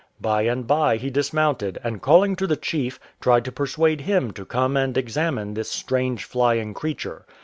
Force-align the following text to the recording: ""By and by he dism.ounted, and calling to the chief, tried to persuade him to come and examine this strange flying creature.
""By 0.19 0.41
and 0.47 0.65
by 0.65 0.97
he 0.97 1.11
dism.ounted, 1.11 1.77
and 1.83 2.01
calling 2.01 2.35
to 2.37 2.47
the 2.47 2.55
chief, 2.55 2.99
tried 3.19 3.45
to 3.45 3.51
persuade 3.51 4.01
him 4.01 4.31
to 4.31 4.45
come 4.45 4.75
and 4.75 4.97
examine 4.97 5.53
this 5.53 5.69
strange 5.69 6.23
flying 6.23 6.73
creature. 6.73 7.23